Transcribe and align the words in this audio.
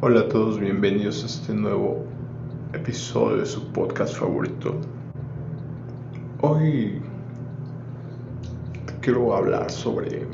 Hola 0.00 0.20
a 0.20 0.28
todos, 0.28 0.60
bienvenidos 0.60 1.24
a 1.24 1.26
este 1.26 1.52
nuevo 1.52 2.04
episodio 2.72 3.38
de 3.38 3.46
su 3.46 3.72
podcast 3.72 4.16
favorito. 4.16 4.76
Hoy 6.40 7.02
quiero 9.00 9.34
hablar 9.34 9.68
sobre, 9.68 10.24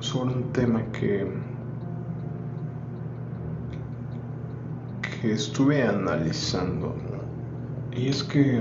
sobre 0.00 0.34
un 0.34 0.52
tema 0.52 0.82
que, 0.90 1.24
que 5.20 5.34
estuve 5.34 5.84
analizando. 5.84 6.92
Y 7.92 8.08
es 8.08 8.24
que 8.24 8.60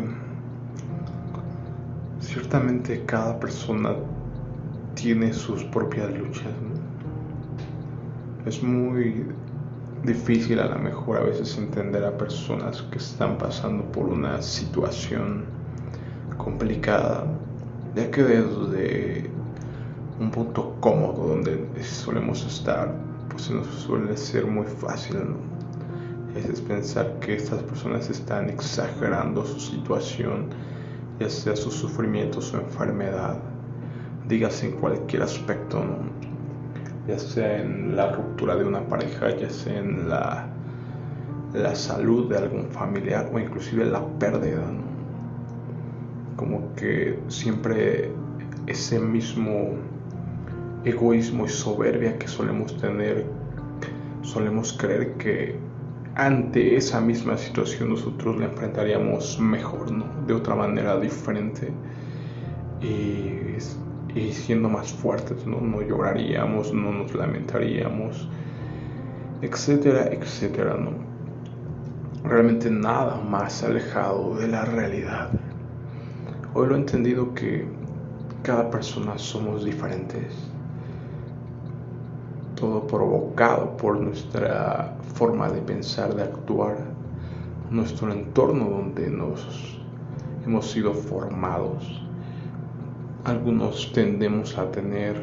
ciertamente 2.20 3.04
cada 3.06 3.40
persona 3.40 3.96
tiene 4.94 5.34
sus 5.34 5.64
propias 5.64 6.16
luchas. 6.16 6.54
Es 8.46 8.62
muy 8.62 9.26
difícil 10.04 10.60
a 10.60 10.66
lo 10.66 10.80
mejor 10.80 11.18
a 11.18 11.24
veces 11.24 11.58
entender 11.58 12.04
a 12.06 12.18
personas 12.18 12.82
que 12.84 12.98
están 12.98 13.38
pasando 13.38 13.84
por 13.92 14.06
una 14.06 14.42
situación 14.42 15.46
complicada, 16.38 17.26
ya 17.96 18.10
que 18.10 18.24
desde 18.24 19.30
un 20.20 20.32
punto 20.32 20.76
cómodo 20.80 21.28
donde 21.28 21.68
solemos 21.84 22.46
estar, 22.46 22.94
pues 23.30 23.50
nos 23.52 23.68
suele 23.68 24.16
ser 24.18 24.46
muy 24.46 24.66
fácil, 24.66 25.18
Es 26.36 26.62
pensar 26.62 27.20
que 27.20 27.36
estas 27.36 27.64
personas 27.64 28.10
están 28.10 28.50
exagerando 28.50 29.44
su 29.44 29.60
situación, 29.60 30.50
ya 31.20 31.28
sea 31.30 31.56
su 31.56 31.72
sufrimiento, 31.72 32.40
su 32.40 32.58
enfermedad, 32.58 33.40
dígase 34.28 34.68
en 34.68 34.74
cualquier 34.74 35.24
aspecto, 35.24 35.84
¿no? 35.84 36.29
Ya 37.10 37.18
sea 37.18 37.62
en 37.62 37.96
la 37.96 38.12
ruptura 38.12 38.56
de 38.56 38.66
una 38.66 38.82
pareja, 38.88 39.36
ya 39.36 39.50
sea 39.50 39.80
en 39.80 40.08
la, 40.08 40.48
la 41.54 41.76
salud 41.76 42.30
de 42.30 42.38
algún 42.38 42.68
familiar 42.68 43.30
o 43.34 43.40
inclusive 43.40 43.86
la 43.86 44.06
pérdida. 44.20 44.64
Como 46.36 46.74
que 46.76 47.20
siempre 47.28 48.12
ese 48.68 49.00
mismo 49.00 49.72
egoísmo 50.86 51.46
y 51.46 51.50
soberbia 51.50 52.18
que 52.20 52.28
solemos 52.28 52.78
tener, 52.78 53.26
solemos 54.22 54.74
creer 54.74 55.14
que 55.14 55.56
ante 56.16 56.76
esa 56.76 57.02
misma 57.02 57.38
situación 57.38 57.90
nosotros 57.90 58.38
la 58.38 58.46
enfrentaríamos 58.46 59.40
mejor. 59.40 59.90
De 60.28 60.34
otra 60.34 60.56
manera 60.56 61.00
diferente. 61.00 61.72
Y 62.82 63.40
y 64.16 64.32
siendo 64.32 64.70
más 64.70 64.92
fuertes, 64.92 65.46
¿no? 65.46 65.62
no 65.62 65.82
lloraríamos, 65.82 66.74
no 66.74 66.92
nos 66.92 67.14
lamentaríamos, 67.14 68.28
etcétera, 69.42 70.08
etcétera, 70.12 70.76
¿no? 70.76 70.92
Realmente 72.24 72.70
nada 72.70 73.18
más 73.22 73.64
alejado 73.64 74.36
de 74.36 74.48
la 74.48 74.66
realidad. 74.66 75.30
Hoy 76.54 76.68
lo 76.68 76.76
he 76.76 76.80
entendido 76.80 77.34
que 77.34 77.68
cada 78.44 78.70
persona 78.70 79.18
somos 79.18 79.64
diferentes, 79.64 80.34
todo 82.56 82.86
provocado 82.88 83.78
por 83.78 84.00
nuestra 84.00 84.96
forma 85.14 85.50
de 85.50 85.62
pensar, 85.62 86.14
de 86.16 86.24
actuar, 86.24 86.78
nuestro 87.70 88.12
entorno 88.12 88.70
donde 88.70 89.10
nos 89.10 89.80
hemos 90.46 90.70
sido 90.72 90.94
formados 90.94 92.09
algunos 93.26 93.92
tendemos 93.94 94.58
a 94.58 94.72
tener 94.72 95.16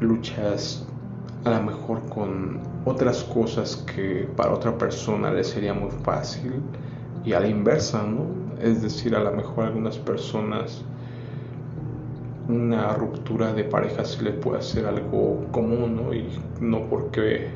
luchas 0.00 0.86
a 1.44 1.50
lo 1.50 1.62
mejor 1.62 2.02
con 2.08 2.60
otras 2.84 3.24
cosas 3.24 3.76
que 3.76 4.28
para 4.36 4.52
otra 4.52 4.76
persona 4.76 5.30
le 5.30 5.44
sería 5.44 5.74
muy 5.74 5.90
fácil 6.02 6.54
y 7.24 7.32
a 7.32 7.40
la 7.40 7.48
inversa, 7.48 8.02
¿no? 8.02 8.26
Es 8.62 8.82
decir, 8.82 9.14
a 9.14 9.20
lo 9.20 9.32
mejor 9.32 9.64
a 9.64 9.66
algunas 9.68 9.98
personas 9.98 10.84
una 12.48 12.94
ruptura 12.94 13.52
de 13.52 13.64
pareja 13.64 14.04
sí 14.04 14.24
le 14.24 14.32
puede 14.32 14.58
hacer 14.58 14.86
algo 14.86 15.44
común, 15.52 15.96
¿no? 15.96 16.14
Y 16.14 16.28
no 16.60 16.88
porque 16.88 17.48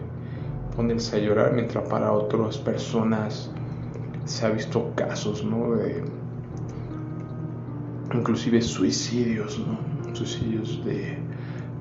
ponerse 0.76 1.16
a 1.16 1.20
llorar, 1.20 1.52
mientras 1.54 1.88
para 1.88 2.12
otras 2.12 2.58
personas 2.58 3.50
se 4.26 4.46
ha 4.46 4.50
visto 4.50 4.92
casos, 4.94 5.44
¿no? 5.44 5.76
De 5.76 6.04
inclusive 8.14 8.60
suicidios, 8.62 9.58
¿no? 9.58 10.14
Suicidios 10.14 10.84
de 10.84 11.18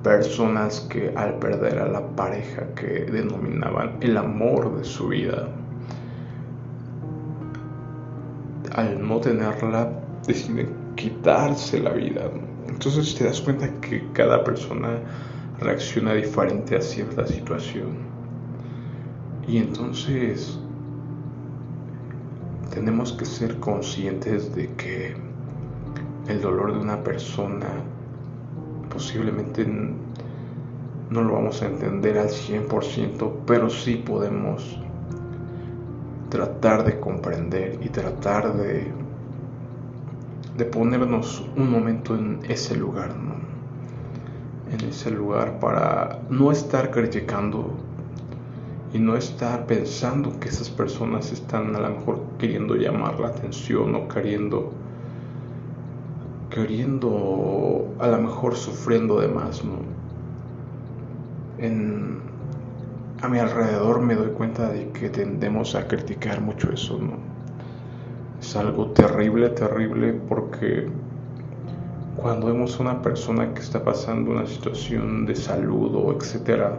personas 0.04 0.82
que 0.90 1.14
al 1.16 1.36
perder 1.36 1.80
a 1.80 1.88
la 1.88 2.06
pareja 2.16 2.74
que 2.76 3.06
denominaban 3.12 3.98
el 4.02 4.18
amor 4.18 4.78
de 4.78 4.84
su 4.84 5.10
vida, 5.10 5.48
al 8.76 9.06
no 9.06 9.20
tenerla, 9.20 9.92
deciden 10.26 10.70
quitarse 10.96 11.80
la 11.80 11.92
vida. 11.92 12.24
Entonces 12.68 13.14
te 13.16 13.26
das 13.26 13.42
cuenta 13.42 13.70
que 13.82 14.08
cada 14.14 14.44
persona 14.44 15.00
reacciona 15.60 16.14
diferente 16.14 16.76
a 16.76 16.82
cierta 16.82 17.28
situación. 17.28 18.10
Y 19.48 19.58
entonces 19.58 20.58
tenemos 22.74 23.12
que 23.14 23.26
ser 23.26 23.58
conscientes 23.60 24.56
de 24.56 24.68
que 24.74 25.31
el 26.32 26.42
dolor 26.42 26.74
de 26.74 26.80
una 26.80 27.04
persona 27.04 27.68
posiblemente 28.90 29.66
no 29.66 31.24
lo 31.24 31.34
vamos 31.34 31.62
a 31.62 31.68
entender 31.68 32.18
al 32.18 32.30
100%, 32.30 33.32
pero 33.46 33.70
sí 33.70 33.96
podemos 33.96 34.80
tratar 36.30 36.86
de 36.86 37.00
comprender 37.00 37.80
y 37.82 37.90
tratar 37.90 38.54
de, 38.54 38.88
de 40.58 40.66
ponernos 40.66 41.46
un 41.58 41.70
momento 41.70 42.16
en 42.16 42.40
ese 42.48 42.76
lugar, 42.76 43.14
¿no? 43.18 43.36
En 44.72 44.88
ese 44.88 45.12
lugar 45.12 45.60
para 45.60 46.22
no 46.30 46.50
estar 46.50 46.92
criticando 46.92 47.72
y 48.94 49.00
no 49.00 49.18
estar 49.18 49.66
pensando 49.66 50.40
que 50.40 50.48
esas 50.48 50.70
personas 50.70 51.34
están 51.34 51.76
a 51.76 51.80
lo 51.82 51.90
mejor 51.90 52.22
queriendo 52.40 52.76
llamar 52.76 53.20
la 53.20 53.28
atención 53.28 53.94
o 53.96 54.08
queriendo 54.08 54.72
queriendo, 56.52 57.88
a 58.00 58.08
lo 58.08 58.18
mejor 58.20 58.56
sufriendo 58.56 59.20
de 59.20 59.28
más, 59.28 59.64
¿no? 59.64 59.80
En, 61.58 62.20
a 63.22 63.28
mi 63.28 63.40
alrededor 63.40 64.02
me 64.02 64.16
doy 64.16 64.30
cuenta 64.30 64.70
de 64.70 64.90
que 64.90 65.10
tendemos 65.10 65.76
a 65.76 65.88
criticar 65.88 66.42
mucho 66.42 66.72
eso, 66.72 67.00
¿no? 67.00 67.14
Es 68.40 68.56
algo 68.56 68.88
terrible, 68.92 69.50
terrible, 69.50 70.14
porque 70.28 70.90
cuando 72.18 72.48
vemos 72.48 72.80
a 72.80 72.84
una 72.84 73.02
persona 73.02 73.54
que 73.54 73.62
está 73.62 73.84
pasando 73.84 74.32
una 74.32 74.46
situación 74.46 75.26
de 75.26 75.36
salud 75.36 75.96
o 75.96 76.14
etcétera, 76.14 76.78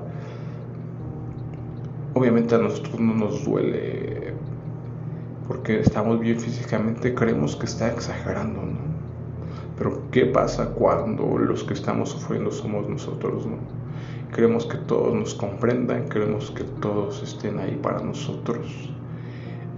obviamente 2.14 2.54
a 2.54 2.58
nosotros 2.58 3.00
no 3.00 3.14
nos 3.14 3.44
duele 3.44 4.34
porque 5.48 5.80
estamos 5.80 6.18
bien 6.20 6.38
físicamente, 6.38 7.14
creemos 7.14 7.56
que 7.56 7.66
está 7.66 7.88
exagerando, 7.88 8.62
¿no? 8.62 8.81
Pero 9.82 10.00
¿qué 10.12 10.26
pasa 10.26 10.66
cuando 10.66 11.36
los 11.38 11.64
que 11.64 11.74
estamos 11.74 12.10
sufriendo 12.10 12.52
somos 12.52 12.88
nosotros? 12.88 13.44
¿no? 13.46 13.56
Queremos 14.32 14.64
que 14.64 14.78
todos 14.78 15.12
nos 15.12 15.34
comprendan, 15.34 16.08
queremos 16.08 16.52
que 16.52 16.62
todos 16.62 17.20
estén 17.20 17.58
ahí 17.58 17.76
para 17.82 18.00
nosotros. 18.00 18.88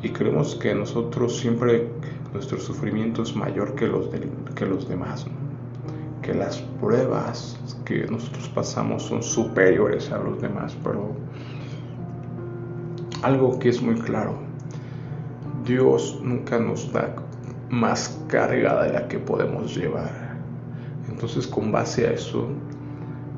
Y 0.02 0.10
creemos 0.10 0.56
que 0.56 0.74
nosotros 0.74 1.38
siempre 1.38 1.88
nuestro 2.34 2.60
sufrimiento 2.60 3.22
es 3.22 3.34
mayor 3.34 3.74
que 3.76 3.86
los, 3.86 4.10
que 4.54 4.66
los 4.66 4.86
demás. 4.86 5.24
Que 6.20 6.34
las 6.34 6.58
pruebas 6.82 7.58
que 7.86 8.06
nosotros 8.06 8.50
pasamos 8.50 9.04
son 9.04 9.22
superiores 9.22 10.12
a 10.12 10.18
los 10.18 10.38
demás. 10.38 10.76
Pero 10.84 11.12
algo 13.22 13.58
que 13.58 13.70
es 13.70 13.80
muy 13.80 13.94
claro, 13.94 14.34
Dios 15.64 16.20
nunca 16.22 16.58
nos 16.58 16.92
da 16.92 17.23
más 17.74 18.20
carga 18.28 18.84
de 18.84 18.92
la 18.92 19.08
que 19.08 19.18
podemos 19.18 19.74
llevar. 19.74 20.10
Entonces 21.08 21.46
con 21.46 21.72
base 21.72 22.06
a 22.06 22.12
eso, 22.12 22.48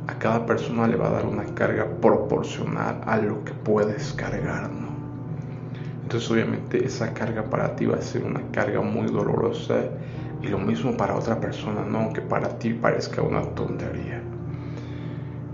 a 0.06 0.14
cada 0.18 0.46
persona 0.46 0.86
le 0.86 0.96
va 0.96 1.08
a 1.08 1.12
dar 1.12 1.26
una 1.26 1.44
carga 1.54 1.86
proporcional 2.00 3.00
a 3.06 3.16
lo 3.18 3.42
que 3.44 3.52
puedes 3.52 4.12
cargar, 4.12 4.70
¿no? 4.70 4.86
Entonces 6.02 6.30
obviamente 6.30 6.84
esa 6.84 7.12
carga 7.12 7.42
para 7.42 7.74
ti 7.74 7.86
va 7.86 7.96
a 7.96 8.02
ser 8.02 8.22
una 8.22 8.40
carga 8.52 8.80
muy 8.80 9.06
dolorosa 9.06 9.80
y 10.42 10.48
lo 10.48 10.58
mismo 10.58 10.96
para 10.96 11.16
otra 11.16 11.40
persona, 11.40 11.84
¿no? 11.84 11.98
Aunque 11.98 12.20
para 12.20 12.48
ti 12.58 12.74
parezca 12.74 13.22
una 13.22 13.42
tontería. 13.54 14.22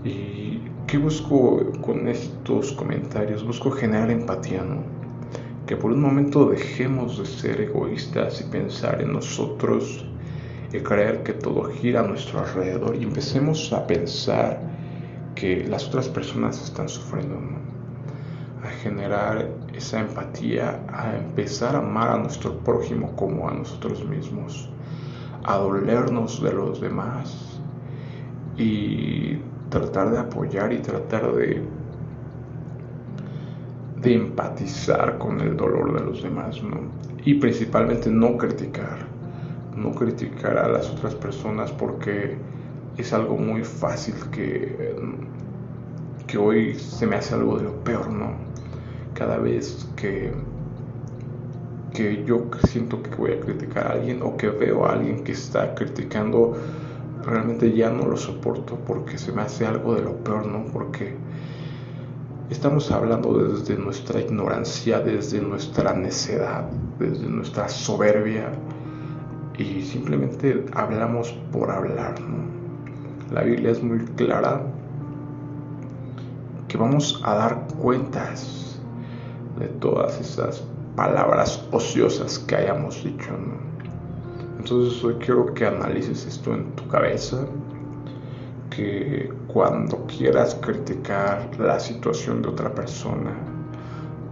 ¿Y 0.03 0.61
qué 0.85 0.97
busco 0.97 1.71
con 1.81 2.07
estos 2.07 2.73
comentarios? 2.73 3.43
Busco 3.45 3.71
generar 3.71 4.11
empatía, 4.11 4.61
¿no? 4.63 5.02
Que 5.65 5.77
por 5.77 5.91
un 5.91 6.01
momento 6.01 6.45
dejemos 6.45 7.17
de 7.17 7.25
ser 7.25 7.61
egoístas 7.61 8.41
y 8.41 8.43
pensar 8.45 9.01
en 9.01 9.13
nosotros 9.13 10.05
y 10.73 10.79
creer 10.79 11.23
que 11.23 11.33
todo 11.33 11.65
gira 11.65 12.01
a 12.01 12.07
nuestro 12.07 12.39
alrededor 12.39 12.95
y 12.95 13.03
empecemos 13.03 13.71
a 13.71 13.87
pensar 13.87 14.59
que 15.35 15.65
las 15.67 15.87
otras 15.87 16.09
personas 16.09 16.61
están 16.61 16.89
sufriendo. 16.89 17.37
a 18.63 18.69
generar 18.81 19.49
esa 19.73 19.99
empatía, 19.99 20.79
a 20.87 21.17
empezar 21.17 21.75
a 21.75 21.79
amar 21.79 22.11
a 22.11 22.17
nuestro 22.17 22.57
prójimo 22.59 23.13
como 23.17 23.49
a 23.49 23.53
nosotros 23.53 24.05
mismos, 24.05 24.69
a 25.43 25.57
dolernos 25.57 26.41
de 26.41 26.53
los 26.53 26.79
demás 26.79 27.59
y 28.57 29.37
tratar 29.69 30.11
de 30.11 30.19
apoyar 30.19 30.71
y 30.71 30.77
tratar 30.77 31.33
de, 31.33 31.61
de 34.03 34.15
empatizar 34.15 35.17
con 35.17 35.39
el 35.41 35.55
dolor 35.57 35.97
de 35.97 36.05
los 36.05 36.21
demás, 36.21 36.61
¿no? 36.61 36.81
Y 37.25 37.35
principalmente 37.35 38.09
no 38.09 38.37
criticar, 38.37 39.07
no 39.75 39.91
criticar 39.91 40.57
a 40.57 40.67
las 40.67 40.89
otras 40.89 41.15
personas 41.15 41.71
porque 41.71 42.35
es 42.97 43.13
algo 43.13 43.37
muy 43.37 43.63
fácil 43.63 44.15
que, 44.31 44.95
que 46.27 46.37
hoy 46.37 46.75
se 46.75 47.07
me 47.07 47.15
hace 47.15 47.33
algo 47.33 47.57
de 47.57 47.63
lo 47.63 47.83
peor, 47.83 48.09
¿no? 48.11 48.53
cada 49.13 49.37
vez 49.37 49.87
que, 49.95 50.31
que 51.93 52.23
yo 52.25 52.49
siento 52.67 53.01
que 53.01 53.15
voy 53.15 53.31
a 53.31 53.39
criticar 53.39 53.87
a 53.87 53.91
alguien 53.91 54.21
o 54.21 54.35
que 54.37 54.49
veo 54.49 54.85
a 54.85 54.93
alguien 54.93 55.23
que 55.23 55.31
está 55.31 55.75
criticando, 55.75 56.53
realmente 57.23 57.71
ya 57.71 57.89
no 57.89 58.05
lo 58.05 58.17
soporto 58.17 58.77
porque 58.85 59.17
se 59.17 59.31
me 59.31 59.41
hace 59.43 59.65
algo 59.65 59.95
de 59.95 60.01
lo 60.01 60.15
peor, 60.23 60.45
¿no? 60.47 60.65
Porque 60.65 61.13
estamos 62.49 62.91
hablando 62.91 63.33
desde 63.37 63.77
nuestra 63.77 64.19
ignorancia, 64.19 64.99
desde 64.99 65.41
nuestra 65.41 65.93
necedad, 65.93 66.69
desde 66.99 67.27
nuestra 67.27 67.69
soberbia 67.69 68.51
y 69.57 69.81
simplemente 69.81 70.65
hablamos 70.73 71.31
por 71.51 71.69
hablar, 71.71 72.19
¿no? 72.19 72.43
La 73.31 73.41
Biblia 73.43 73.71
es 73.71 73.81
muy 73.81 73.99
clara 73.99 74.61
que 76.67 76.77
vamos 76.77 77.21
a 77.23 77.35
dar 77.35 77.67
cuentas 77.81 78.79
de 79.59 79.67
todas 79.67 80.19
esas 80.19 80.63
palabras 80.95 81.67
ociosas 81.71 82.39
que 82.39 82.55
hayamos 82.55 83.03
dicho. 83.03 83.29
Entonces 84.57 85.03
hoy 85.03 85.15
quiero 85.15 85.53
que 85.53 85.65
analices 85.65 86.25
esto 86.25 86.53
en 86.53 86.71
tu 86.75 86.87
cabeza, 86.87 87.45
que 88.75 89.31
cuando 89.47 90.05
quieras 90.07 90.55
criticar 90.55 91.49
la 91.59 91.79
situación 91.79 92.41
de 92.41 92.49
otra 92.49 92.73
persona 92.73 93.31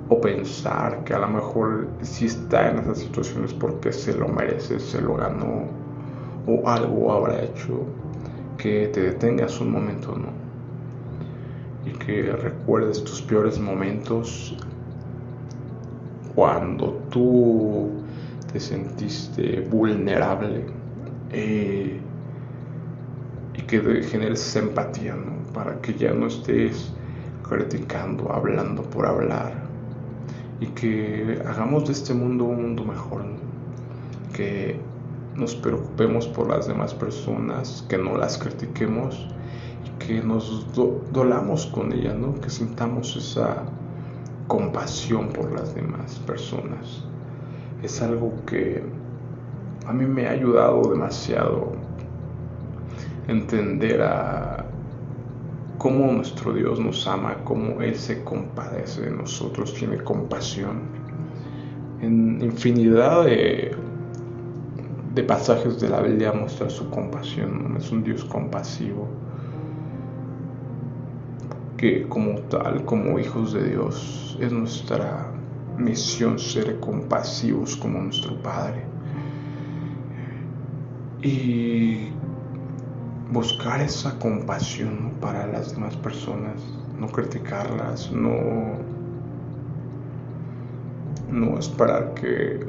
o 0.09 0.19
pensar 0.19 1.03
que 1.03 1.13
a 1.13 1.19
lo 1.19 1.27
mejor 1.27 1.88
si 2.01 2.25
está 2.25 2.69
en 2.69 2.79
esa 2.79 2.95
situación 2.95 3.45
es 3.45 3.53
porque 3.53 3.93
se 3.93 4.13
lo 4.13 4.27
merece, 4.27 4.79
se 4.79 5.01
lo 5.01 5.15
ganó 5.15 5.67
o 6.47 6.67
algo 6.67 7.13
habrá 7.13 7.43
hecho, 7.43 7.85
que 8.57 8.88
te 8.88 9.01
detengas 9.01 9.59
un 9.61 9.71
momento, 9.71 10.15
¿no? 10.15 10.29
Y 11.85 11.91
que 11.97 12.31
recuerdes 12.31 13.03
tus 13.03 13.21
peores 13.21 13.59
momentos 13.59 14.57
cuando 16.35 16.94
tú 17.09 17.89
te 18.51 18.59
sentiste 18.59 19.61
vulnerable 19.61 20.65
eh, 21.31 21.99
y 23.56 23.62
que 23.63 24.03
generes 24.03 24.56
empatía, 24.56 25.15
Para 25.53 25.81
que 25.81 25.94
ya 25.94 26.13
no 26.13 26.27
estés 26.27 26.94
criticando, 27.44 28.31
hablando 28.31 28.83
por 28.83 29.06
hablar 29.06 29.51
y 30.62 30.68
que 30.68 31.42
hagamos 31.45 31.86
de 31.88 31.92
este 31.92 32.13
mundo 32.13 32.45
un 32.45 32.62
mundo 32.62 32.86
mejor, 32.86 33.24
que 34.31 34.80
nos 35.36 35.56
preocupemos 35.56 36.27
por 36.27 36.50
las 36.50 36.68
demás 36.68 36.94
personas, 36.94 37.83
que 37.89 37.98
no 37.98 38.15
las 38.15 38.38
critiquemos 38.38 39.27
y 39.86 40.06
que 40.06 40.21
nos 40.21 40.68
dolamos 41.12 41.65
con 41.65 41.92
ellas, 41.92 42.15
¿no? 42.15 42.36
que 42.39 42.50
sintamos 42.50 43.15
esa 43.15 43.63
compasión 44.47 45.30
por 45.30 45.51
las 45.51 45.74
demás 45.74 46.19
personas. 46.27 47.04
Es 47.81 48.01
algo 48.01 48.31
que 48.45 48.83
a 49.88 49.94
mí 49.94 50.06
me 50.06 50.27
ha 50.27 50.31
ayudado 50.31 50.83
demasiado 50.92 51.71
entender 53.31 54.01
a 54.01 54.66
cómo 55.78 56.12
nuestro 56.12 56.54
Dios 56.54 56.80
nos 56.80 57.07
ama, 57.07 57.38
cómo 57.44 57.81
Él 57.81 57.95
se 57.95 58.24
compadece 58.24 59.01
de 59.01 59.12
nosotros, 59.12 59.74
tiene 59.74 59.98
compasión. 59.98 60.81
En 62.01 62.42
infinidad 62.42 63.25
de, 63.25 63.75
de 65.16 65.24
pasajes 65.24 65.80
de 65.80 65.89
la 65.89 66.01
Biblia 66.01 66.31
muestra 66.33 66.69
su 66.69 66.89
compasión, 66.89 67.75
es 67.78 67.92
un 67.92 68.04
Dios 68.04 68.24
compasivo 68.25 69.07
que 71.81 72.07
como 72.07 72.36
tal, 72.42 72.86
como 72.86 73.18
hijos 73.18 73.54
de 73.54 73.69
Dios, 73.69 74.38
es 74.39 74.51
nuestra 74.51 75.31
misión 75.80 76.38
ser 76.38 76.80
compasivos 76.80 77.75
como 77.75 78.00
nuestro 78.00 78.39
Padre. 78.44 78.83
Y 81.24 82.10
buscar 83.31 83.81
esa 83.81 84.18
compasión 84.19 85.13
para 85.22 85.48
las 85.48 85.74
demás 85.74 85.95
personas, 85.98 86.62
no 87.00 87.07
criticarlas, 87.07 88.12
no, 88.12 88.74
no 91.31 91.57
esperar 91.57 92.13
que, 92.13 92.60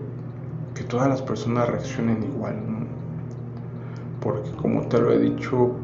que 0.74 0.84
todas 0.84 1.08
las 1.08 1.20
personas 1.20 1.68
reaccionen 1.68 2.22
igual, 2.22 2.56
porque 4.20 4.50
como 4.52 4.82
te 4.86 5.00
lo 5.00 5.12
he 5.12 5.18
dicho, 5.18 5.74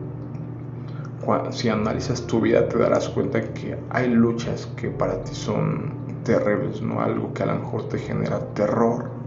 si 1.51 1.69
analizas 1.69 2.27
tu 2.27 2.41
vida 2.41 2.69
te 2.69 2.79
darás 2.79 3.09
cuenta 3.09 3.43
que 3.53 3.77
hay 3.91 4.09
luchas 4.09 4.67
que 4.77 4.89
para 4.89 5.23
ti 5.25 5.35
son 5.35 5.93
terribles, 6.25 6.81
¿no? 6.81 7.01
Algo 7.01 7.35
que 7.35 7.43
a 7.43 7.47
lo 7.47 7.57
mejor 7.57 7.89
te 7.89 7.99
genera 7.99 8.41
terror. 8.55 9.18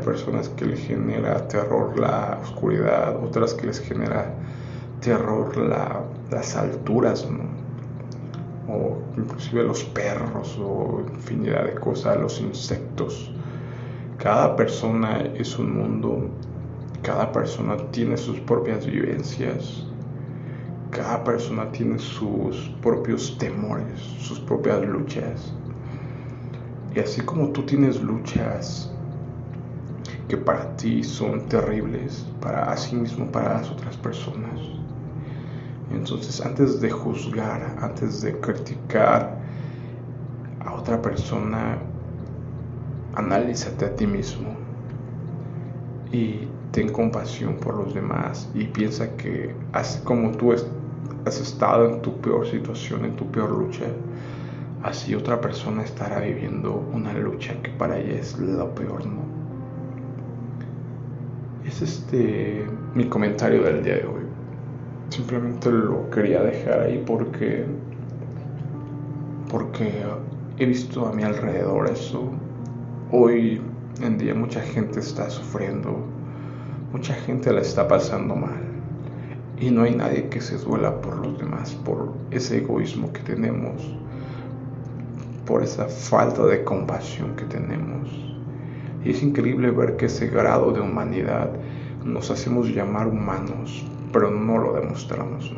Personas 0.00 0.48
que 0.50 0.66
les 0.66 0.80
genera 0.80 1.46
terror 1.48 1.98
la 1.98 2.38
oscuridad, 2.42 3.22
otras 3.22 3.54
que 3.54 3.66
les 3.66 3.80
genera 3.80 4.34
terror 5.00 5.56
las 6.30 6.56
alturas, 6.56 7.28
¿no? 7.30 7.44
O 8.72 8.98
inclusive 9.16 9.62
los 9.64 9.84
perros 9.84 10.58
o 10.58 11.02
infinidad 11.12 11.64
de 11.64 11.74
cosas, 11.74 12.18
los 12.18 12.40
insectos. 12.40 13.30
Cada 14.18 14.56
persona 14.56 15.20
es 15.34 15.58
un 15.58 15.76
mundo, 15.76 16.30
cada 17.02 17.30
persona 17.32 17.76
tiene 17.90 18.16
sus 18.16 18.40
propias 18.40 18.86
vivencias, 18.86 19.86
cada 20.90 21.22
persona 21.24 21.70
tiene 21.72 21.98
sus 21.98 22.70
propios 22.80 23.36
temores, 23.38 24.00
sus 24.20 24.40
propias 24.40 24.82
luchas. 24.86 25.52
Y 26.94 27.00
así 27.00 27.20
como 27.20 27.48
tú 27.48 27.62
tienes 27.64 28.00
luchas 28.00 28.93
que 30.28 30.36
para 30.36 30.76
ti 30.76 31.02
son 31.02 31.46
terribles, 31.48 32.26
para 32.40 32.76
sí 32.76 32.96
mismo, 32.96 33.26
para 33.30 33.54
las 33.54 33.70
otras 33.70 33.96
personas. 33.96 34.60
Entonces, 35.92 36.40
antes 36.40 36.80
de 36.80 36.90
juzgar, 36.90 37.76
antes 37.80 38.22
de 38.22 38.38
criticar 38.40 39.38
a 40.64 40.74
otra 40.74 41.00
persona, 41.00 41.78
analízate 43.14 43.84
a 43.84 43.94
ti 43.94 44.06
mismo 44.06 44.56
y 46.10 46.48
ten 46.72 46.90
compasión 46.90 47.56
por 47.56 47.76
los 47.76 47.94
demás 47.94 48.48
y 48.54 48.64
piensa 48.64 49.16
que 49.16 49.54
así 49.72 50.00
como 50.04 50.32
tú 50.32 50.52
has 50.52 51.40
estado 51.40 51.88
en 51.88 52.02
tu 52.02 52.20
peor 52.20 52.46
situación, 52.46 53.04
en 53.04 53.16
tu 53.16 53.30
peor 53.30 53.50
lucha, 53.50 53.86
así 54.82 55.14
otra 55.14 55.40
persona 55.40 55.82
estará 55.82 56.20
viviendo 56.20 56.74
una 56.92 57.12
lucha 57.12 57.54
que 57.62 57.70
para 57.70 57.98
ella 57.98 58.18
es 58.20 58.38
lo 58.38 58.74
peor, 58.74 59.06
¿no? 59.06 59.33
Es 61.74 61.82
este 61.82 62.64
mi 62.94 63.06
comentario 63.06 63.64
del 63.64 63.82
día 63.82 63.94
de 63.94 64.06
hoy. 64.06 64.22
Simplemente 65.08 65.72
lo 65.72 66.08
quería 66.08 66.40
dejar 66.40 66.82
ahí 66.82 67.02
porque 67.04 67.66
porque 69.50 70.04
he 70.56 70.66
visto 70.66 71.04
a 71.04 71.12
mi 71.12 71.24
alrededor 71.24 71.90
eso. 71.90 72.30
Hoy 73.10 73.60
en 74.00 74.18
día 74.18 74.36
mucha 74.36 74.60
gente 74.60 75.00
está 75.00 75.28
sufriendo, 75.28 75.96
mucha 76.92 77.12
gente 77.12 77.52
la 77.52 77.62
está 77.62 77.88
pasando 77.88 78.36
mal 78.36 78.62
y 79.58 79.72
no 79.72 79.82
hay 79.82 79.96
nadie 79.96 80.28
que 80.28 80.40
se 80.40 80.56
duela 80.58 81.00
por 81.00 81.26
los 81.26 81.36
demás, 81.38 81.74
por 81.84 82.12
ese 82.30 82.58
egoísmo 82.58 83.12
que 83.12 83.22
tenemos, 83.22 83.82
por 85.44 85.64
esa 85.64 85.88
falta 85.88 86.46
de 86.46 86.62
compasión 86.62 87.34
que 87.34 87.46
tenemos. 87.46 88.33
Y 89.04 89.10
es 89.10 89.22
increíble 89.22 89.70
ver 89.70 89.96
que 89.96 90.06
ese 90.06 90.28
grado 90.28 90.72
de 90.72 90.80
humanidad 90.80 91.50
nos 92.04 92.30
hacemos 92.30 92.68
llamar 92.68 93.06
humanos, 93.06 93.84
pero 94.12 94.30
no 94.30 94.58
lo 94.58 94.72
demostramos. 94.74 95.52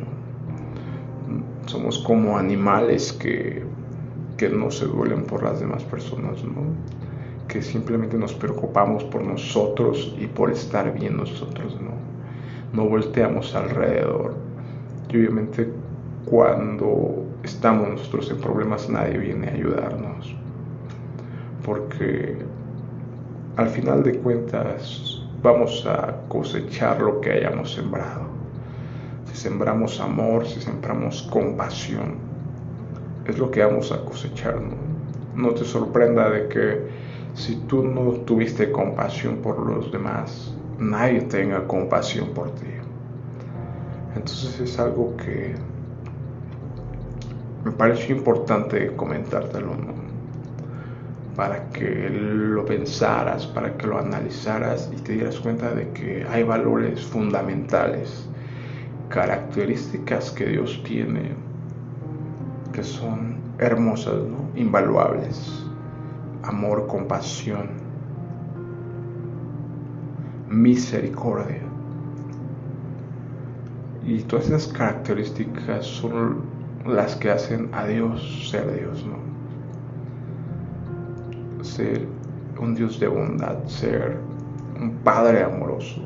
Somos 1.65 1.99
como 1.99 2.37
animales 2.37 3.13
que, 3.13 3.63
que 4.37 4.49
no 4.49 4.71
se 4.71 4.85
duelen 4.85 5.23
por 5.23 5.43
las 5.43 5.59
demás 5.59 5.83
personas, 5.83 6.43
¿no? 6.43 6.61
que 7.47 7.61
simplemente 7.61 8.17
nos 8.17 8.33
preocupamos 8.33 9.05
por 9.05 9.23
nosotros 9.23 10.13
y 10.19 10.27
por 10.27 10.51
estar 10.51 10.93
bien 10.93 11.15
nosotros, 11.15 11.77
¿no? 11.81 11.91
no 12.73 12.89
volteamos 12.89 13.55
alrededor. 13.55 14.35
Y 15.09 15.17
obviamente 15.17 15.71
cuando 16.25 17.25
estamos 17.43 17.89
nosotros 17.89 18.29
en 18.31 18.37
problemas, 18.37 18.89
nadie 18.89 19.17
viene 19.17 19.47
a 19.47 19.53
ayudarnos. 19.53 20.35
Porque 21.65 22.37
al 23.57 23.69
final 23.69 24.03
de 24.03 24.19
cuentas 24.19 25.19
vamos 25.41 25.83
a 25.87 26.15
cosechar 26.27 27.01
lo 27.01 27.19
que 27.19 27.31
hayamos 27.31 27.73
sembrado. 27.73 28.27
Si 29.25 29.35
sembramos 29.35 29.99
amor, 29.99 30.45
si 30.45 30.61
sembramos 30.61 31.23
compasión, 31.23 32.17
es 33.25 33.39
lo 33.39 33.49
que 33.49 33.63
vamos 33.63 33.91
a 33.91 34.05
cosechar. 34.05 34.61
No, 34.61 34.75
no 35.35 35.55
te 35.55 35.65
sorprenda 35.65 36.29
de 36.29 36.47
que 36.47 36.87
si 37.33 37.55
tú 37.67 37.83
no 37.83 38.11
tuviste 38.25 38.71
compasión 38.71 39.37
por 39.37 39.59
los 39.59 39.91
demás, 39.91 40.55
nadie 40.77 41.21
tenga 41.21 41.65
compasión 41.65 42.29
por 42.29 42.51
ti. 42.51 42.67
Entonces 44.15 44.59
es 44.59 44.77
algo 44.77 45.17
que 45.17 45.55
me 47.65 47.71
pareció 47.71 48.15
importante 48.15 48.95
comentártelo, 48.95 49.73
para 51.37 51.69
que 51.69 52.09
lo 52.09 52.65
pensaras, 52.65 53.47
para 53.47 53.77
que 53.77 53.87
lo 53.87 53.97
analizaras 53.97 54.89
y 54.91 54.95
te 54.97 55.13
dieras 55.13 55.39
cuenta 55.39 55.73
de 55.73 55.87
que 55.91 56.25
hay 56.29 56.43
valores 56.43 57.05
fundamentales, 57.05 58.27
características 59.07 60.31
que 60.31 60.47
Dios 60.47 60.81
tiene 60.83 61.47
que 62.77 62.83
son 62.83 63.37
hermosas, 63.57 64.13
invaluables. 64.55 65.63
Amor, 66.43 66.85
compasión, 66.85 67.69
misericordia. 70.47 71.63
Y 74.05 74.19
todas 74.19 74.45
esas 74.45 74.67
características 74.67 75.87
son 75.87 76.43
las 76.85 77.15
que 77.15 77.31
hacen 77.31 77.69
a 77.73 77.85
Dios 77.87 78.47
ser 78.51 78.71
Dios, 78.79 79.03
¿no? 79.05 79.17
Ser 81.61 82.05
un 82.59 82.75
Dios 82.75 82.99
de 82.99 83.07
bondad, 83.07 83.65
ser 83.65 84.17
un 84.79 84.91
Padre 85.03 85.43
amoroso, 85.43 86.01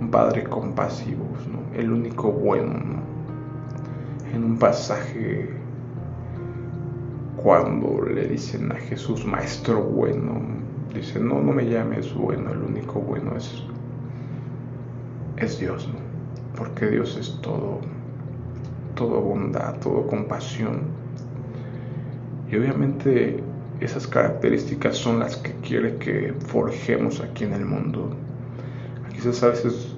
un 0.00 0.10
Padre 0.10 0.44
compasivo, 0.44 1.24
¿no? 1.50 1.78
El 1.78 1.92
único 1.92 2.30
bueno, 2.30 2.72
¿no? 2.72 4.34
En 4.34 4.44
un 4.44 4.58
pasaje 4.58 5.50
cuando 7.36 8.02
le 8.02 8.26
dicen 8.26 8.72
a 8.72 8.76
Jesús, 8.76 9.24
Maestro 9.24 9.82
bueno, 9.82 10.40
dice, 10.94 11.20
no, 11.20 11.40
no 11.40 11.52
me 11.52 11.68
llames 11.68 12.12
bueno, 12.14 12.50
el 12.50 12.62
único 12.62 13.00
bueno 13.00 13.36
es, 13.36 13.62
es 15.36 15.58
Dios. 15.58 15.88
Porque 16.56 16.86
Dios 16.86 17.16
es 17.18 17.38
todo 17.42 17.80
todo 18.96 19.20
bondad, 19.20 19.78
todo 19.78 20.08
compasión. 20.08 20.80
Y 22.50 22.56
obviamente 22.56 23.42
esas 23.80 24.06
características 24.06 24.96
son 24.96 25.18
las 25.18 25.36
que 25.36 25.52
quiere 25.56 25.96
que 25.96 26.34
forjemos 26.46 27.20
aquí 27.20 27.44
en 27.44 27.52
el 27.52 27.64
mundo. 27.64 28.10
Quizás 29.12 29.42
a 29.42 29.48
veces 29.48 29.94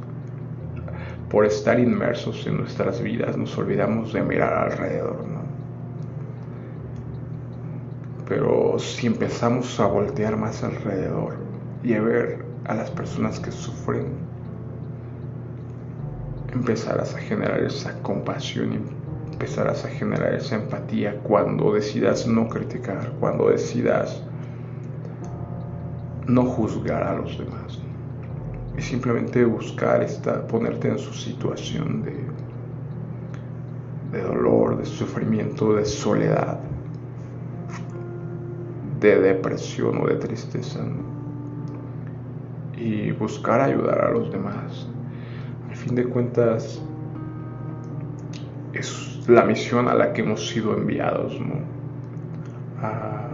por 1.30 1.44
estar 1.44 1.78
inmersos 1.78 2.47
en 2.47 2.56
nuestras 2.58 3.00
vidas 3.02 3.37
nos 3.37 3.56
olvidamos 3.58 4.12
de 4.12 4.23
mirar 4.23 4.52
alrededor, 4.52 5.25
¿no? 5.26 5.38
Pero 8.26 8.78
si 8.78 9.06
empezamos 9.06 9.78
a 9.80 9.87
voltear 9.87 10.37
más 10.37 10.62
alrededor 10.62 11.37
y 11.82 11.94
a 11.94 12.02
ver 12.02 12.44
a 12.64 12.75
las 12.75 12.90
personas 12.90 13.40
que 13.40 13.50
sufren, 13.50 14.06
empezarás 16.52 17.14
a 17.14 17.18
generar 17.18 17.62
esa 17.62 17.94
compasión 18.02 18.98
empezarás 19.38 19.85
a 19.85 19.88
generar 19.88 20.35
esa 20.35 20.57
empatía 20.57 21.21
cuando 21.23 21.73
decidas 21.73 22.26
no 22.26 22.49
criticar, 22.49 23.12
cuando 23.21 23.50
decidas 23.50 24.21
no 26.26 26.45
juzgar 26.45 27.04
a 27.04 27.14
los 27.14 27.38
demás. 27.38 27.78
Y 28.76 28.83
simplemente 28.83 29.45
buscar 29.45 30.02
esta, 30.02 30.45
ponerte 30.45 30.88
en 30.88 30.99
su 30.99 31.14
situación 31.14 32.02
de, 32.02 32.16
de 34.11 34.25
dolor, 34.25 34.76
de 34.76 34.85
sufrimiento, 34.85 35.75
de 35.75 35.85
soledad, 35.85 36.59
de 38.99 39.21
depresión 39.21 40.02
o 40.02 40.09
de 40.09 40.16
tristeza. 40.16 40.80
Y 42.76 43.12
buscar 43.12 43.61
ayudar 43.61 44.00
a 44.00 44.11
los 44.11 44.33
demás 44.33 44.88
al 45.68 45.76
fin 45.76 45.95
de 45.95 46.04
cuentas 46.07 46.83
es 48.73 49.29
la 49.29 49.45
misión 49.45 49.89
a 49.89 49.95
la 49.95 50.13
que 50.13 50.23
hemos 50.23 50.49
sido 50.49 50.77
enviados, 50.77 51.39
¿no? 51.41 51.55
A, 52.83 53.29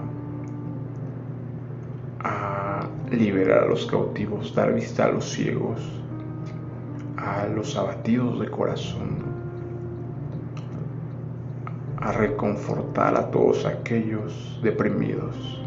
a 2.21 2.89
liberar 3.11 3.65
a 3.65 3.67
los 3.67 3.87
cautivos, 3.87 4.55
dar 4.55 4.75
vista 4.75 5.05
a 5.05 5.09
los 5.09 5.31
ciegos, 5.31 5.81
a 7.17 7.47
los 7.47 7.77
abatidos 7.77 8.41
de 8.41 8.51
corazón, 8.51 9.25
a 11.99 12.13
reconfortar 12.13 13.17
a 13.17 13.31
todos 13.31 13.67
aquellos 13.67 14.61
deprimidos, 14.63 15.61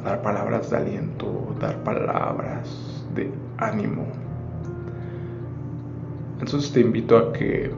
a 0.00 0.10
dar 0.10 0.22
palabras 0.22 0.70
de 0.70 0.76
aliento, 0.76 1.54
dar 1.60 1.76
palabras 1.82 3.06
de 3.14 3.30
ánimo 3.58 4.06
entonces 6.40 6.72
te 6.72 6.80
invito 6.80 7.16
a 7.16 7.32
que 7.32 7.70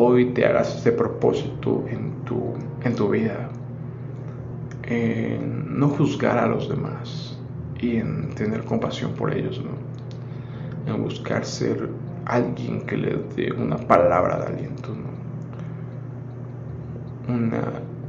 hoy 0.00 0.26
te 0.26 0.46
hagas 0.46 0.76
este 0.76 0.92
propósito 0.92 1.84
en 1.88 2.12
tu, 2.24 2.54
en 2.84 2.94
tu 2.94 3.08
vida, 3.08 3.48
en 4.84 5.76
no 5.76 5.88
juzgar 5.88 6.38
a 6.38 6.46
los 6.46 6.68
demás 6.68 7.36
y 7.80 7.96
en 7.96 8.30
tener 8.30 8.64
compasión 8.64 9.12
por 9.14 9.34
ellos, 9.34 9.60
¿no? 9.60 9.72
En 10.92 11.02
buscar 11.02 11.44
ser 11.44 11.90
alguien 12.26 12.86
que 12.86 12.96
les 12.96 13.34
dé 13.34 13.50
una 13.52 13.76
palabra 13.76 14.38
de 14.38 14.46
aliento, 14.46 14.90
¿no? 17.26 17.34
Una 17.34 17.64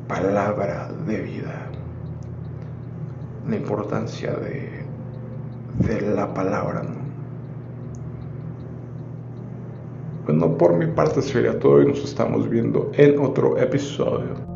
palabra 0.07 0.91
de 1.07 1.21
vida. 1.21 1.71
La 3.49 3.55
importancia 3.55 4.31
de, 4.33 4.85
de 5.79 6.01
la 6.13 6.31
palabra, 6.35 6.83
¿no? 6.83 6.98
Bueno, 10.29 10.55
por 10.59 10.77
mi 10.77 10.85
parte 10.85 11.23
sería 11.23 11.57
todo 11.57 11.81
y 11.81 11.87
nos 11.87 12.03
estamos 12.03 12.47
viendo 12.47 12.91
en 12.93 13.17
otro 13.17 13.57
episodio. 13.57 14.48